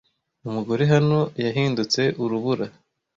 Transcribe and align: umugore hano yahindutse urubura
umugore 0.47 0.83
hano 0.93 1.19
yahindutse 1.43 2.01
urubura 2.23 2.65